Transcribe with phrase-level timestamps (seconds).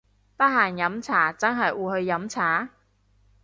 [0.35, 2.69] 得閒飲茶真係會去飲茶！？